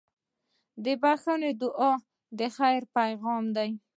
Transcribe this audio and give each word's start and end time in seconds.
د 0.83 0.85
بښنې 1.01 1.51
دعا 1.61 1.93
د 2.39 2.39
خیر 2.57 2.81
پیغام 2.95 3.43
دی. 3.55 3.69